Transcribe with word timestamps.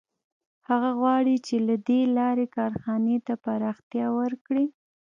هغه 0.69 0.89
غواړي 0.99 1.35
چې 1.47 1.55
له 1.67 1.75
دې 1.87 2.01
لارې 2.17 2.45
کارخانې 2.57 3.17
ته 3.27 3.33
پراختیا 3.45 4.07
ورکړي 4.19 4.65